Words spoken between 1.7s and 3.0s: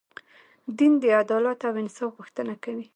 انصاف غوښتنه کوي.